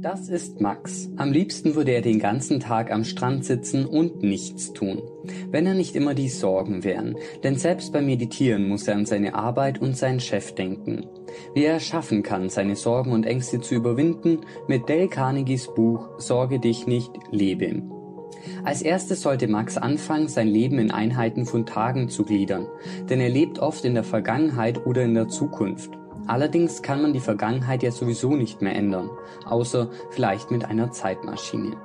Das 0.00 0.28
ist 0.28 0.60
Max. 0.60 1.10
Am 1.16 1.32
liebsten 1.32 1.74
würde 1.74 1.90
er 1.90 2.00
den 2.00 2.20
ganzen 2.20 2.60
Tag 2.60 2.92
am 2.92 3.02
Strand 3.02 3.44
sitzen 3.44 3.86
und 3.86 4.22
nichts 4.22 4.72
tun. 4.72 5.02
Wenn 5.50 5.66
er 5.66 5.74
nicht 5.74 5.96
immer 5.96 6.14
die 6.14 6.28
Sorgen 6.28 6.84
wären. 6.84 7.16
Denn 7.42 7.56
selbst 7.56 7.92
beim 7.92 8.06
Meditieren 8.06 8.68
muss 8.68 8.86
er 8.86 8.94
an 8.94 9.04
seine 9.04 9.34
Arbeit 9.34 9.80
und 9.80 9.96
seinen 9.96 10.20
Chef 10.20 10.54
denken. 10.54 11.06
Wie 11.54 11.64
er 11.64 11.80
schaffen 11.80 12.22
kann, 12.22 12.50
seine 12.50 12.76
Sorgen 12.76 13.10
und 13.10 13.26
Ängste 13.26 13.60
zu 13.60 13.74
überwinden, 13.74 14.42
mit 14.68 14.88
Dale 14.88 15.08
Carnegies 15.08 15.66
Buch 15.74 16.08
Sorge 16.18 16.60
dich 16.60 16.86
nicht, 16.86 17.10
lebe. 17.32 17.82
Als 18.64 18.82
erstes 18.82 19.22
sollte 19.22 19.48
Max 19.48 19.76
anfangen, 19.76 20.28
sein 20.28 20.46
Leben 20.48 20.78
in 20.78 20.92
Einheiten 20.92 21.46
von 21.46 21.66
Tagen 21.66 22.08
zu 22.08 22.24
gliedern, 22.24 22.66
denn 23.10 23.20
er 23.20 23.28
lebt 23.28 23.58
oft 23.58 23.84
in 23.84 23.94
der 23.94 24.04
Vergangenheit 24.04 24.86
oder 24.86 25.02
in 25.02 25.14
der 25.14 25.26
Zukunft. 25.26 25.90
Allerdings 26.26 26.82
kann 26.82 27.02
man 27.02 27.12
die 27.12 27.20
Vergangenheit 27.20 27.82
ja 27.82 27.90
sowieso 27.90 28.34
nicht 28.34 28.62
mehr 28.62 28.74
ändern, 28.74 29.10
außer 29.44 29.88
vielleicht 30.10 30.50
mit 30.50 30.64
einer 30.64 30.90
Zeitmaschine. 30.90 31.76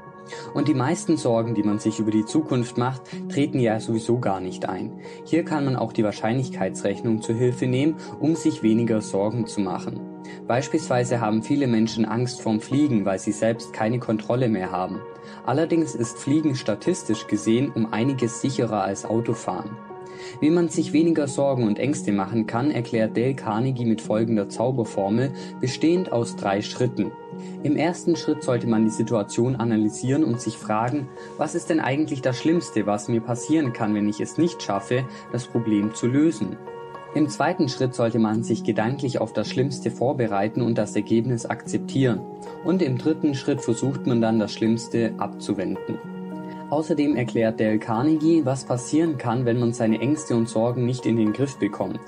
Und 0.53 0.67
die 0.67 0.73
meisten 0.73 1.17
Sorgen, 1.17 1.55
die 1.55 1.63
man 1.63 1.79
sich 1.79 1.99
über 1.99 2.11
die 2.11 2.25
Zukunft 2.25 2.77
macht, 2.77 3.01
treten 3.29 3.59
ja 3.59 3.79
sowieso 3.79 4.19
gar 4.19 4.39
nicht 4.39 4.67
ein. 4.67 4.99
Hier 5.25 5.43
kann 5.43 5.65
man 5.65 5.75
auch 5.75 5.93
die 5.93 6.03
Wahrscheinlichkeitsrechnung 6.03 7.21
zur 7.21 7.35
Hilfe 7.35 7.67
nehmen, 7.67 7.95
um 8.19 8.35
sich 8.35 8.63
weniger 8.63 9.01
Sorgen 9.01 9.45
zu 9.45 9.61
machen. 9.61 9.99
Beispielsweise 10.47 11.19
haben 11.19 11.43
viele 11.43 11.67
Menschen 11.67 12.05
Angst 12.05 12.41
vorm 12.41 12.61
Fliegen, 12.61 13.05
weil 13.05 13.19
sie 13.19 13.31
selbst 13.31 13.73
keine 13.73 13.99
Kontrolle 13.99 14.47
mehr 14.47 14.71
haben. 14.71 14.99
Allerdings 15.45 15.95
ist 15.95 16.17
Fliegen 16.17 16.55
statistisch 16.55 17.27
gesehen 17.27 17.71
um 17.73 17.91
einiges 17.91 18.41
sicherer 18.41 18.83
als 18.83 19.05
Autofahren. 19.05 19.71
Wie 20.39 20.49
man 20.49 20.69
sich 20.69 20.93
weniger 20.93 21.27
Sorgen 21.27 21.63
und 21.63 21.79
Ängste 21.79 22.11
machen 22.11 22.47
kann, 22.47 22.71
erklärt 22.71 23.17
Dale 23.17 23.35
Carnegie 23.35 23.85
mit 23.85 24.01
folgender 24.01 24.49
Zauberformel, 24.49 25.31
bestehend 25.59 26.11
aus 26.11 26.35
drei 26.35 26.61
Schritten. 26.61 27.11
Im 27.63 27.75
ersten 27.75 28.15
Schritt 28.15 28.43
sollte 28.43 28.67
man 28.67 28.83
die 28.83 28.91
Situation 28.91 29.55
analysieren 29.55 30.23
und 30.23 30.41
sich 30.41 30.57
fragen, 30.57 31.07
was 31.37 31.55
ist 31.55 31.69
denn 31.69 31.79
eigentlich 31.79 32.21
das 32.21 32.37
Schlimmste, 32.37 32.85
was 32.85 33.07
mir 33.07 33.21
passieren 33.21 33.73
kann, 33.73 33.93
wenn 33.93 34.09
ich 34.09 34.19
es 34.19 34.37
nicht 34.37 34.61
schaffe, 34.61 35.05
das 35.31 35.47
Problem 35.47 35.93
zu 35.93 36.07
lösen? 36.07 36.57
Im 37.13 37.27
zweiten 37.27 37.67
Schritt 37.67 37.93
sollte 37.93 38.19
man 38.19 38.41
sich 38.41 38.63
gedanklich 38.63 39.19
auf 39.19 39.33
das 39.33 39.49
Schlimmste 39.49 39.91
vorbereiten 39.91 40.61
und 40.61 40.77
das 40.77 40.95
Ergebnis 40.95 41.45
akzeptieren. 41.45 42.21
Und 42.63 42.81
im 42.81 42.97
dritten 42.97 43.35
Schritt 43.35 43.59
versucht 43.59 44.07
man 44.07 44.21
dann 44.21 44.39
das 44.39 44.53
Schlimmste 44.53 45.13
abzuwenden. 45.17 45.99
Außerdem 46.71 47.17
erklärt 47.17 47.59
Dale 47.59 47.79
Carnegie, 47.79 48.45
was 48.45 48.63
passieren 48.63 49.17
kann, 49.17 49.45
wenn 49.45 49.59
man 49.59 49.73
seine 49.73 49.99
Ängste 49.99 50.37
und 50.37 50.47
Sorgen 50.47 50.85
nicht 50.85 51.05
in 51.05 51.17
den 51.17 51.33
Griff 51.33 51.57
bekommt. 51.57 51.99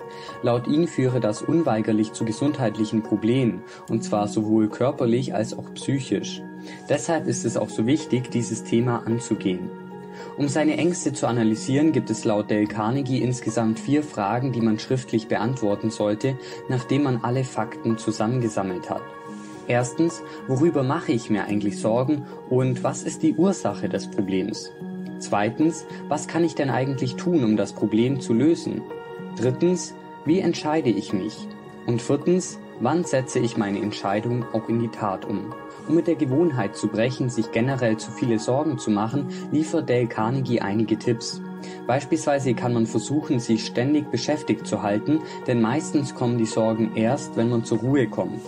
Laut 0.41 0.67
ihm 0.67 0.87
führe 0.87 1.19
das 1.19 1.41
unweigerlich 1.41 2.13
zu 2.13 2.23
gesundheitlichen 2.23 3.03
Problemen, 3.03 3.61
und 3.89 4.05
zwar 4.05 4.29
sowohl 4.29 4.69
körperlich 4.69 5.35
als 5.35 5.57
auch 5.57 5.73
psychisch. 5.73 6.41
Deshalb 6.87 7.27
ist 7.27 7.43
es 7.43 7.57
auch 7.57 7.69
so 7.69 7.85
wichtig, 7.85 8.31
dieses 8.31 8.63
Thema 8.63 9.05
anzugehen. 9.05 9.69
Um 10.37 10.47
seine 10.47 10.77
Ängste 10.77 11.11
zu 11.11 11.27
analysieren, 11.27 11.91
gibt 11.91 12.09
es 12.09 12.23
laut 12.23 12.49
Dale 12.49 12.65
Carnegie 12.65 13.21
insgesamt 13.21 13.81
vier 13.81 14.01
Fragen, 14.01 14.53
die 14.53 14.61
man 14.61 14.79
schriftlich 14.79 15.27
beantworten 15.27 15.89
sollte, 15.89 16.37
nachdem 16.69 17.03
man 17.03 17.19
alle 17.21 17.43
Fakten 17.43 17.97
zusammengesammelt 17.97 18.89
hat. 18.89 19.03
Erstens, 19.67 20.21
worüber 20.47 20.83
mache 20.83 21.11
ich 21.13 21.29
mir 21.29 21.45
eigentlich 21.45 21.79
Sorgen 21.79 22.25
und 22.49 22.83
was 22.83 23.03
ist 23.03 23.23
die 23.23 23.35
Ursache 23.35 23.87
des 23.87 24.09
Problems? 24.09 24.71
Zweitens, 25.19 25.85
was 26.09 26.27
kann 26.27 26.43
ich 26.43 26.53
denn 26.53 26.69
eigentlich 26.69 27.15
tun, 27.15 27.45
um 27.45 27.55
das 27.55 27.71
Problem 27.71 28.19
zu 28.19 28.33
lösen? 28.33 28.81
Drittens, 29.37 29.95
wie 30.25 30.39
entscheide 30.39 30.89
ich 30.89 31.13
mich? 31.13 31.47
Und 31.85 32.01
viertens, 32.01 32.59
wann 32.81 33.05
setze 33.05 33.39
ich 33.39 33.55
meine 33.55 33.79
Entscheidung 33.79 34.45
auch 34.51 34.67
in 34.67 34.79
die 34.79 34.89
Tat 34.89 35.23
um? 35.25 35.53
Um 35.87 35.95
mit 35.95 36.07
der 36.07 36.15
Gewohnheit 36.15 36.75
zu 36.75 36.87
brechen, 36.87 37.29
sich 37.29 37.51
generell 37.51 37.97
zu 37.97 38.11
viele 38.11 38.39
Sorgen 38.39 38.77
zu 38.77 38.91
machen, 38.91 39.27
liefert 39.51 39.89
Dale 39.89 40.07
Carnegie 40.07 40.59
einige 40.59 40.97
Tipps. 40.97 41.41
Beispielsweise 41.87 42.53
kann 42.53 42.73
man 42.73 42.85
versuchen, 42.85 43.39
sich 43.39 43.65
ständig 43.65 44.11
beschäftigt 44.11 44.67
zu 44.67 44.81
halten, 44.81 45.21
denn 45.47 45.61
meistens 45.61 46.13
kommen 46.15 46.37
die 46.37 46.45
Sorgen 46.45 46.95
erst, 46.95 47.37
wenn 47.37 47.49
man 47.49 47.63
zur 47.63 47.79
Ruhe 47.79 48.07
kommt. 48.07 48.41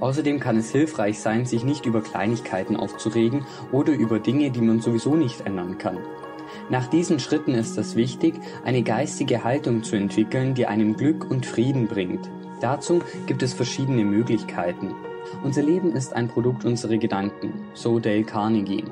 Außerdem 0.00 0.40
kann 0.40 0.56
es 0.56 0.70
hilfreich 0.70 1.18
sein, 1.20 1.46
sich 1.46 1.64
nicht 1.64 1.86
über 1.86 2.02
Kleinigkeiten 2.02 2.76
aufzuregen 2.76 3.46
oder 3.72 3.92
über 3.92 4.18
Dinge, 4.18 4.50
die 4.50 4.60
man 4.60 4.80
sowieso 4.80 5.14
nicht 5.14 5.42
ändern 5.46 5.78
kann. 5.78 5.98
Nach 6.70 6.86
diesen 6.86 7.20
Schritten 7.20 7.54
ist 7.54 7.76
es 7.78 7.96
wichtig, 7.96 8.34
eine 8.64 8.82
geistige 8.82 9.44
Haltung 9.44 9.82
zu 9.82 9.96
entwickeln, 9.96 10.54
die 10.54 10.66
einem 10.66 10.96
Glück 10.96 11.30
und 11.30 11.46
Frieden 11.46 11.88
bringt. 11.88 12.30
Dazu 12.60 13.02
gibt 13.26 13.42
es 13.42 13.52
verschiedene 13.52 14.04
Möglichkeiten. 14.04 14.94
Unser 15.42 15.62
Leben 15.62 15.92
ist 15.92 16.14
ein 16.14 16.28
Produkt 16.28 16.64
unserer 16.64 16.96
Gedanken, 16.96 17.52
so 17.74 17.98
Dale 17.98 18.24
Carnegie. 18.24 18.84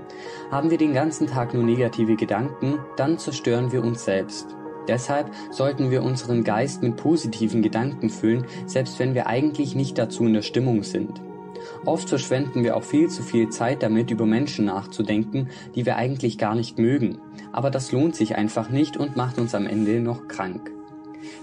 Haben 0.50 0.70
wir 0.70 0.78
den 0.78 0.94
ganzen 0.94 1.26
Tag 1.26 1.54
nur 1.54 1.62
negative 1.62 2.16
Gedanken, 2.16 2.78
dann 2.96 3.18
zerstören 3.18 3.72
wir 3.72 3.82
uns 3.82 4.04
selbst. 4.04 4.56
Deshalb 4.88 5.30
sollten 5.50 5.90
wir 5.90 6.02
unseren 6.02 6.44
Geist 6.44 6.82
mit 6.82 6.96
positiven 6.96 7.62
Gedanken 7.62 8.10
füllen, 8.10 8.46
selbst 8.66 8.98
wenn 8.98 9.14
wir 9.14 9.26
eigentlich 9.26 9.74
nicht 9.74 9.98
dazu 9.98 10.26
in 10.26 10.34
der 10.34 10.42
Stimmung 10.42 10.82
sind. 10.82 11.20
Oft 11.84 12.08
verschwenden 12.08 12.64
wir 12.64 12.76
auch 12.76 12.82
viel 12.82 13.08
zu 13.08 13.22
viel 13.22 13.48
Zeit 13.48 13.82
damit, 13.82 14.10
über 14.10 14.26
Menschen 14.26 14.64
nachzudenken, 14.64 15.48
die 15.74 15.86
wir 15.86 15.96
eigentlich 15.96 16.38
gar 16.38 16.54
nicht 16.54 16.78
mögen. 16.78 17.18
Aber 17.52 17.70
das 17.70 17.92
lohnt 17.92 18.16
sich 18.16 18.36
einfach 18.36 18.70
nicht 18.70 18.96
und 18.96 19.16
macht 19.16 19.38
uns 19.38 19.54
am 19.54 19.66
Ende 19.66 20.00
noch 20.00 20.28
krank. 20.28 20.72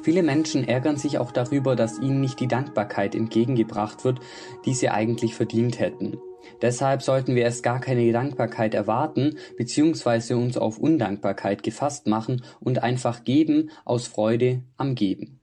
Viele 0.01 0.23
Menschen 0.23 0.67
ärgern 0.67 0.97
sich 0.97 1.17
auch 1.19 1.31
darüber, 1.31 1.75
dass 1.75 1.99
ihnen 1.99 2.21
nicht 2.21 2.39
die 2.39 2.47
Dankbarkeit 2.47 3.15
entgegengebracht 3.15 4.03
wird, 4.03 4.19
die 4.65 4.73
sie 4.73 4.89
eigentlich 4.89 5.35
verdient 5.35 5.79
hätten. 5.79 6.17
Deshalb 6.61 7.01
sollten 7.01 7.35
wir 7.35 7.43
erst 7.43 7.63
gar 7.63 7.79
keine 7.79 8.11
Dankbarkeit 8.11 8.73
erwarten 8.73 9.37
bzw. 9.57 10.33
uns 10.33 10.57
auf 10.57 10.77
Undankbarkeit 10.77 11.63
gefasst 11.63 12.07
machen 12.07 12.43
und 12.59 12.83
einfach 12.83 13.23
geben 13.23 13.69
aus 13.85 14.07
Freude 14.07 14.63
am 14.77 14.95
Geben. 14.95 15.39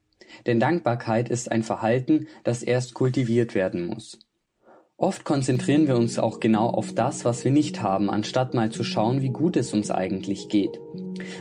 Denn 0.46 0.60
Dankbarkeit 0.60 1.28
ist 1.28 1.50
ein 1.50 1.62
Verhalten, 1.62 2.26
das 2.44 2.62
erst 2.62 2.94
kultiviert 2.94 3.54
werden 3.54 3.86
muss. 3.86 4.18
Oft 4.98 5.24
konzentrieren 5.24 5.86
wir 5.86 5.96
uns 5.96 6.18
auch 6.18 6.40
genau 6.40 6.68
auf 6.68 6.94
das, 6.94 7.24
was 7.24 7.44
wir 7.44 7.52
nicht 7.52 7.82
haben, 7.82 8.08
anstatt 8.08 8.54
mal 8.54 8.70
zu 8.70 8.82
schauen, 8.82 9.20
wie 9.20 9.30
gut 9.30 9.56
es 9.56 9.74
uns 9.74 9.90
eigentlich 9.90 10.48
geht. 10.48 10.80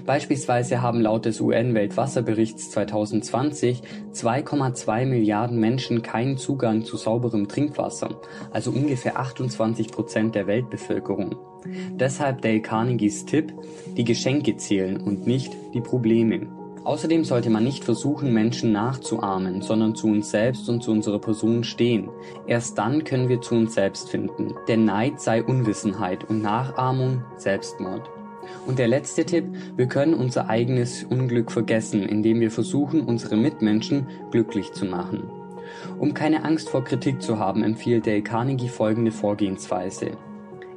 Beispielsweise 0.05 0.81
haben 0.81 1.01
laut 1.01 1.25
des 1.25 1.41
UN-Weltwasserberichts 1.41 2.71
2020 2.71 3.81
2,2 4.13 5.05
Milliarden 5.05 5.59
Menschen 5.59 6.01
keinen 6.01 6.37
Zugang 6.37 6.83
zu 6.83 6.97
sauberem 6.97 7.47
Trinkwasser, 7.47 8.21
also 8.51 8.71
ungefähr 8.71 9.19
28 9.19 9.89
Prozent 9.89 10.35
der 10.35 10.47
Weltbevölkerung. 10.47 11.35
Deshalb 11.91 12.41
Dale 12.41 12.61
Carnegies 12.61 13.25
Tipp, 13.25 13.53
die 13.97 14.03
Geschenke 14.03 14.57
zählen 14.57 15.01
und 15.01 15.25
nicht 15.25 15.51
die 15.73 15.81
Probleme. 15.81 16.47
Außerdem 16.85 17.23
sollte 17.23 17.49
man 17.49 17.63
nicht 17.63 17.83
versuchen, 17.83 18.31
Menschen 18.31 18.71
nachzuahmen, 18.71 19.63
sondern 19.63 19.95
zu 19.95 20.05
uns 20.07 20.29
selbst 20.29 20.69
und 20.69 20.83
zu 20.83 20.91
unserer 20.91 21.17
Person 21.17 21.63
stehen. 21.63 22.09
Erst 22.45 22.77
dann 22.77 23.03
können 23.03 23.27
wir 23.27 23.41
zu 23.41 23.55
uns 23.55 23.73
selbst 23.73 24.11
finden. 24.11 24.53
Denn 24.67 24.85
Neid 24.85 25.19
sei 25.19 25.43
Unwissenheit 25.43 26.29
und 26.29 26.43
Nachahmung 26.43 27.23
Selbstmord. 27.37 28.07
Und 28.65 28.79
der 28.79 28.87
letzte 28.87 29.25
Tipp, 29.25 29.45
wir 29.75 29.87
können 29.87 30.13
unser 30.13 30.49
eigenes 30.49 31.03
Unglück 31.03 31.51
vergessen, 31.51 32.03
indem 32.03 32.39
wir 32.39 32.51
versuchen, 32.51 33.01
unsere 33.01 33.37
Mitmenschen 33.37 34.07
glücklich 34.31 34.73
zu 34.73 34.85
machen. 34.85 35.23
Um 35.99 36.13
keine 36.13 36.43
Angst 36.43 36.69
vor 36.69 36.83
Kritik 36.83 37.21
zu 37.21 37.39
haben, 37.39 37.63
empfiehlt 37.63 38.07
Dale 38.07 38.21
Carnegie 38.21 38.69
folgende 38.69 39.11
Vorgehensweise. 39.11 40.11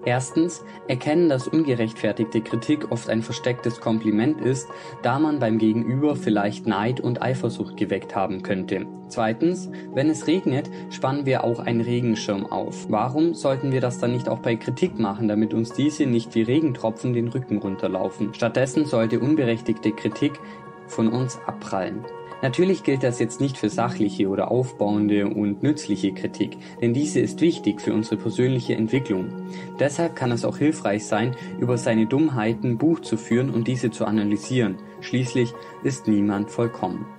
Erstens 0.05 0.65
erkennen, 0.87 1.29
dass 1.29 1.49
ungerechtfertigte 1.49 2.41
Kritik 2.41 2.91
oft 2.91 3.11
ein 3.11 3.23
verstecktes 3.23 3.81
Kompliment 3.81 4.41
ist, 4.41 4.69
da 5.03 5.19
man 5.19 5.39
beim 5.39 5.59
Gegenüber 5.59 6.17
vielleicht 6.17 6.67
Neid 6.67 7.01
und 7.01 7.21
Eifersucht 7.21 7.77
geweckt 7.77 8.15
haben 8.15 8.43
könnte. 8.43 8.87
Zweitens, 9.09 9.71
wenn 9.95 10.11
es 10.11 10.27
regnet, 10.27 10.71
spannen 10.91 11.27
wir 11.27 11.45
auch 11.45 11.61
einen 11.61 11.81
Regenschirm 11.81 12.47
auf. 12.47 12.91
Warum 12.91 13.35
sollten 13.35 13.73
wir 13.73 13.81
das 13.81 13.99
dann 13.99 14.13
nicht 14.13 14.29
auch 14.29 14.41
bei 14.41 14.57
Kritik 14.57 14.99
machen, 14.99 15.29
damit 15.29 15.55
uns 15.55 15.73
diese 15.73 16.07
nicht 16.07 16.35
wie 16.35 16.43
Regentropfen 16.43 17.13
den 17.13 17.29
Rücken 17.29 17.59
runterlaufen? 17.59 18.35
Stattdessen 18.35 18.85
sollte 18.85 19.21
unberechtigte 19.21 19.93
Kritik 19.93 20.39
von 20.87 21.09
uns 21.09 21.39
abprallen. 21.47 22.05
Natürlich 22.41 22.85
gilt 22.85 23.03
das 23.03 23.19
jetzt 23.19 23.41
nicht 23.41 23.59
für 23.59 23.69
sachliche 23.69 24.29
oder 24.29 24.51
aufbauende 24.51 25.27
und 25.27 25.63
nützliche 25.63 26.13
Kritik, 26.13 26.57
denn 26.81 26.95
diese 26.95 27.19
ist 27.19 27.41
wichtig 27.41 27.81
für 27.81 27.93
unsere 27.93 28.17
persönliche 28.17 28.75
Entwicklung. 28.75 29.27
Deshalb 29.81 30.15
kann 30.15 30.31
es 30.31 30.45
auch 30.45 30.59
hilfreich 30.59 31.05
sein, 31.05 31.35
über 31.59 31.77
seine 31.77 32.07
Dummheiten 32.07 32.79
Buch 32.79 33.01
zu 33.01 33.17
führen 33.17 33.51
und 33.51 33.67
diese 33.67 33.91
zu 33.91 34.05
analysieren. 34.05 34.77
Schließlich 35.01 35.53
ist 35.83 36.07
niemand 36.07 36.51
vollkommen. 36.51 37.18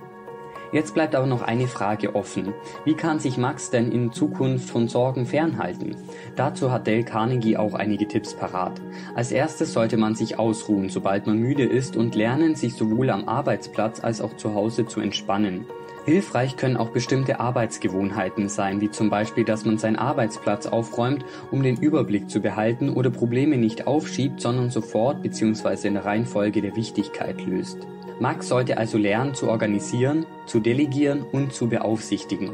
Jetzt 0.72 0.94
bleibt 0.94 1.14
aber 1.14 1.26
noch 1.26 1.42
eine 1.42 1.66
Frage 1.66 2.14
offen. 2.14 2.54
Wie 2.84 2.94
kann 2.94 3.18
sich 3.18 3.38
Max 3.38 3.70
denn 3.70 3.90
in 3.90 4.12
Zukunft 4.12 4.70
von 4.70 4.86
Sorgen 4.86 5.26
fernhalten? 5.26 5.96
Dazu 6.36 6.70
hat 6.70 6.86
Dale 6.86 7.04
Carnegie 7.04 7.56
auch 7.56 7.74
einige 7.74 8.06
Tipps 8.06 8.34
parat. 8.34 8.80
Als 9.14 9.32
erstes 9.32 9.72
sollte 9.72 9.96
man 9.96 10.14
sich 10.14 10.38
ausruhen, 10.38 10.88
sobald 10.88 11.26
man 11.26 11.38
müde 11.38 11.64
ist 11.64 11.96
und 11.96 12.14
lernen, 12.14 12.54
sich 12.54 12.74
sowohl 12.74 13.10
am 13.10 13.28
Arbeitsplatz 13.28 14.02
als 14.02 14.20
auch 14.20 14.36
zu 14.36 14.54
Hause 14.54 14.86
zu 14.86 15.00
entspannen. 15.00 15.66
Hilfreich 16.06 16.56
können 16.56 16.76
auch 16.76 16.90
bestimmte 16.90 17.40
Arbeitsgewohnheiten 17.40 18.48
sein, 18.48 18.80
wie 18.80 18.90
zum 18.90 19.10
Beispiel, 19.10 19.44
dass 19.44 19.64
man 19.66 19.76
seinen 19.76 19.96
Arbeitsplatz 19.96 20.66
aufräumt, 20.66 21.24
um 21.50 21.62
den 21.62 21.76
Überblick 21.76 22.30
zu 22.30 22.40
behalten 22.40 22.90
oder 22.90 23.10
Probleme 23.10 23.58
nicht 23.58 23.86
aufschiebt, 23.86 24.40
sondern 24.40 24.70
sofort 24.70 25.22
bzw. 25.22 25.88
in 25.88 25.94
der 25.94 26.06
Reihenfolge 26.06 26.62
der 26.62 26.74
Wichtigkeit 26.74 27.44
löst. 27.44 27.86
Max 28.20 28.48
sollte 28.48 28.76
also 28.76 28.98
lernen 28.98 29.34
zu 29.34 29.48
organisieren, 29.48 30.26
zu 30.44 30.60
delegieren 30.60 31.24
und 31.32 31.54
zu 31.54 31.68
beaufsichtigen. 31.68 32.50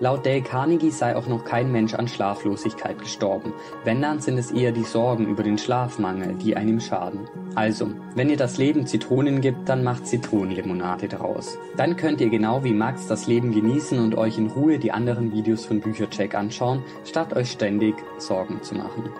Laut 0.00 0.26
Dale 0.26 0.42
Carnegie 0.42 0.90
sei 0.90 1.16
auch 1.16 1.26
noch 1.26 1.44
kein 1.44 1.70
Mensch 1.70 1.94
an 1.94 2.08
Schlaflosigkeit 2.08 2.98
gestorben. 2.98 3.52
Wenn 3.84 4.02
dann 4.02 4.20
sind 4.20 4.36
es 4.36 4.50
eher 4.50 4.72
die 4.72 4.82
Sorgen 4.82 5.26
über 5.26 5.42
den 5.42 5.58
Schlafmangel, 5.58 6.34
die 6.34 6.56
einem 6.56 6.80
schaden. 6.80 7.28
Also, 7.54 7.90
wenn 8.14 8.28
ihr 8.28 8.36
das 8.36 8.58
Leben 8.58 8.86
Zitronen 8.86 9.40
gibt, 9.40 9.68
dann 9.68 9.84
macht 9.84 10.06
Zitronenlimonade 10.06 11.08
daraus. 11.08 11.58
Dann 11.76 11.96
könnt 11.96 12.20
ihr 12.20 12.28
genau 12.28 12.64
wie 12.64 12.74
Max 12.74 13.06
das 13.06 13.26
Leben 13.26 13.52
genießen 13.52 13.98
und 13.98 14.16
euch 14.16 14.38
in 14.38 14.48
Ruhe 14.48 14.78
die 14.78 14.92
anderen 14.92 15.32
Videos 15.32 15.66
von 15.66 15.80
Büchercheck 15.80 16.34
anschauen, 16.34 16.82
statt 17.04 17.34
euch 17.34 17.52
ständig 17.52 17.94
Sorgen 18.18 18.62
zu 18.62 18.74
machen. 18.74 19.10